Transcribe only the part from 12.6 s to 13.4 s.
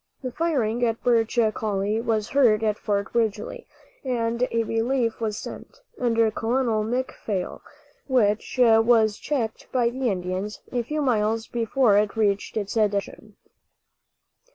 destination.